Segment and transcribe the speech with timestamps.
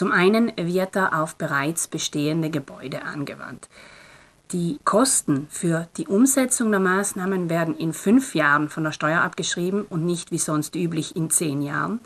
[0.00, 3.68] Zum einen wird er auf bereits bestehende Gebäude angewandt.
[4.50, 9.82] Die Kosten für die Umsetzung der Maßnahmen werden in fünf Jahren von der Steuer abgeschrieben
[9.82, 12.00] und nicht wie sonst üblich in zehn Jahren.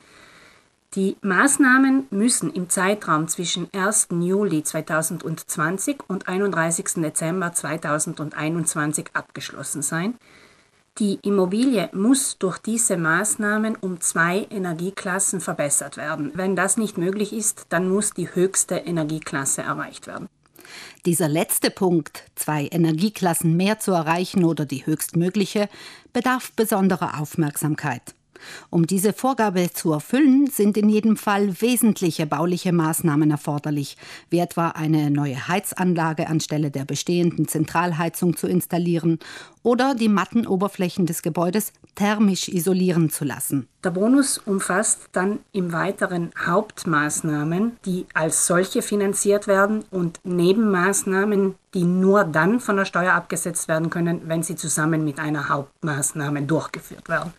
[0.96, 4.08] Die Maßnahmen müssen im Zeitraum zwischen 1.
[4.10, 6.94] Juli 2020 und 31.
[6.96, 10.14] Dezember 2021 abgeschlossen sein.
[11.00, 16.30] Die Immobilie muss durch diese Maßnahmen um zwei Energieklassen verbessert werden.
[16.34, 20.28] Wenn das nicht möglich ist, dann muss die höchste Energieklasse erreicht werden.
[21.04, 25.68] Dieser letzte Punkt, zwei Energieklassen mehr zu erreichen oder die höchstmögliche,
[26.12, 28.14] bedarf besonderer Aufmerksamkeit.
[28.70, 33.96] Um diese Vorgabe zu erfüllen, sind in jedem Fall wesentliche bauliche Maßnahmen erforderlich,
[34.30, 39.18] wie etwa eine neue Heizanlage anstelle der bestehenden Zentralheizung zu installieren
[39.62, 43.66] oder die matten Oberflächen des Gebäudes thermisch isolieren zu lassen.
[43.82, 51.84] Der Bonus umfasst dann im Weiteren Hauptmaßnahmen, die als solche finanziert werden und Nebenmaßnahmen, die
[51.84, 57.08] nur dann von der Steuer abgesetzt werden können, wenn sie zusammen mit einer Hauptmaßnahme durchgeführt
[57.08, 57.32] werden.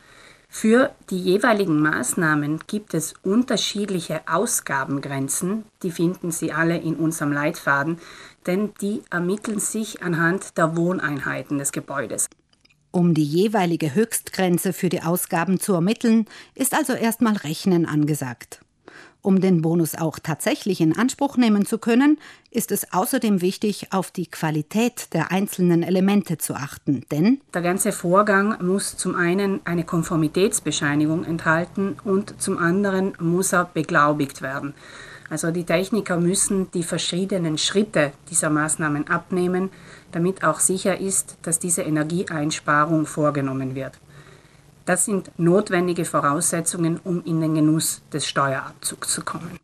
[0.58, 8.00] Für die jeweiligen Maßnahmen gibt es unterschiedliche Ausgabengrenzen, die finden Sie alle in unserem Leitfaden,
[8.48, 12.30] denn die ermitteln sich anhand der Wohneinheiten des Gebäudes.
[12.92, 18.62] Um die jeweilige Höchstgrenze für die Ausgaben zu ermitteln, ist also erstmal Rechnen angesagt.
[19.22, 22.20] Um den Bonus auch tatsächlich in Anspruch nehmen zu können,
[22.52, 27.04] ist es außerdem wichtig, auf die Qualität der einzelnen Elemente zu achten.
[27.12, 33.66] Denn der ganze Vorgang muss zum einen eine Konformitätsbescheinigung enthalten und zum anderen muss er
[33.66, 34.76] beglaubigt werden.
[35.30, 39.72] Also die Techniker müssen die verschiedenen Schritte dieser Maßnahmen abnehmen,
[40.12, 43.94] damit auch sicher ist, dass diese Energieeinsparung vorgenommen wird.
[44.86, 49.60] Das sind notwendige Voraussetzungen, um in den Genuss des Steuerabzugs zu kommen.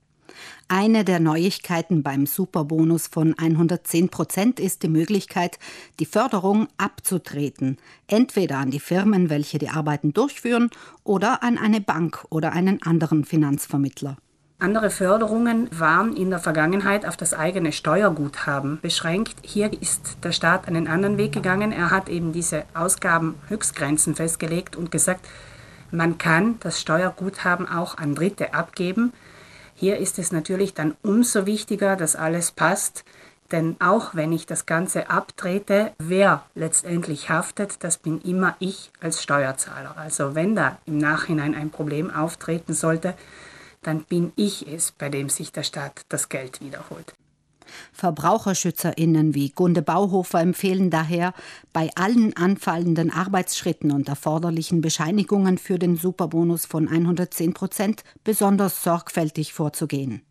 [0.67, 5.59] Eine der Neuigkeiten beim Superbonus von 110 Prozent ist die Möglichkeit,
[5.99, 7.77] die Förderung abzutreten,
[8.07, 10.69] entweder an die Firmen, welche die Arbeiten durchführen,
[11.03, 14.15] oder an eine Bank oder einen anderen Finanzvermittler.
[14.61, 19.35] Andere Förderungen waren in der Vergangenheit auf das eigene Steuerguthaben beschränkt.
[19.41, 21.71] Hier ist der Staat einen anderen Weg gegangen.
[21.71, 25.27] Er hat eben diese Ausgabenhöchstgrenzen festgelegt und gesagt,
[25.89, 29.13] man kann das Steuerguthaben auch an Dritte abgeben.
[29.73, 33.03] Hier ist es natürlich dann umso wichtiger, dass alles passt,
[33.51, 39.23] denn auch wenn ich das Ganze abtrete, wer letztendlich haftet, das bin immer ich als
[39.23, 39.97] Steuerzahler.
[39.97, 43.15] Also wenn da im Nachhinein ein Problem auftreten sollte,
[43.81, 47.13] dann bin ich es, bei dem sich der Staat das Geld wiederholt.
[47.93, 51.33] VerbraucherschützerInnen wie Gunde Bauhofer empfehlen daher,
[51.71, 59.53] bei allen anfallenden Arbeitsschritten und erforderlichen Bescheinigungen für den Superbonus von 110 Prozent besonders sorgfältig
[59.53, 60.21] vorzugehen.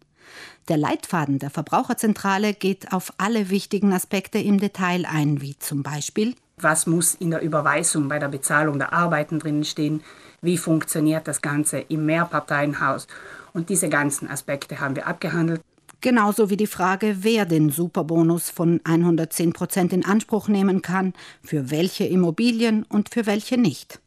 [0.69, 6.35] Der Leitfaden der Verbraucherzentrale geht auf alle wichtigen Aspekte im Detail ein, wie zum Beispiel
[6.63, 10.03] was muss in der Überweisung bei der Bezahlung der Arbeiten drinnen stehen,
[10.43, 13.07] wie funktioniert das Ganze im Mehrparteienhaus
[13.53, 15.61] und diese ganzen Aspekte haben wir abgehandelt.
[16.01, 21.13] Genauso wie die Frage, wer den Superbonus von 110 Prozent in Anspruch nehmen kann,
[21.43, 24.01] für welche Immobilien und für welche nicht.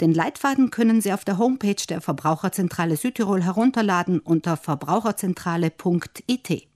[0.00, 6.68] Den Leitfaden können Sie auf der Homepage der Verbraucherzentrale Südtirol herunterladen unter verbraucherzentrale.it.